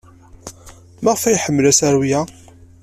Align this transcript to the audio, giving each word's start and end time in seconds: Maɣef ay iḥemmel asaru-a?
Maɣef 1.03 1.23
ay 1.23 1.35
iḥemmel 1.35 1.65
asaru-a? 1.71 2.19